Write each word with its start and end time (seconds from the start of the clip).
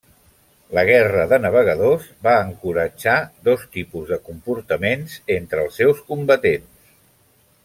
La 0.77 0.83
guerra 0.87 1.25
de 1.33 1.37
navegadors 1.43 2.07
va 2.27 2.33
encoratjar 2.47 3.15
dos 3.51 3.67
tipus 3.77 4.11
de 4.15 4.21
comportaments 4.31 5.19
entre 5.37 5.65
els 5.67 5.81
seus 5.83 6.03
combatents. 6.13 6.93